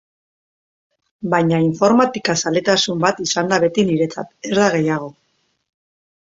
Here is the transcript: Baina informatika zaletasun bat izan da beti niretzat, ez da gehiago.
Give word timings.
Baina 1.33 1.59
informatika 1.65 2.35
zaletasun 2.45 3.05
bat 3.05 3.21
izan 3.27 3.53
da 3.53 3.61
beti 3.65 3.87
niretzat, 3.91 4.33
ez 4.51 4.55
da 4.61 4.67
gehiago. 4.79 5.13